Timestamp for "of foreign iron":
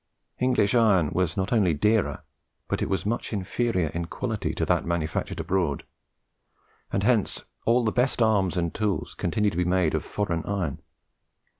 9.93-10.81